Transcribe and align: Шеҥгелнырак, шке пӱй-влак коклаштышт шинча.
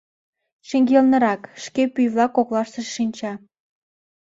Шеҥгелнырак, 0.67 1.41
шке 1.63 1.83
пӱй-влак 1.93 2.31
коклаштышт 2.37 2.89
шинча. 2.95 3.33